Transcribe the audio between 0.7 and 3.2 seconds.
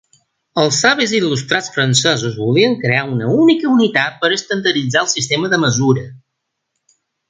savis il·lustrats francesos volien crear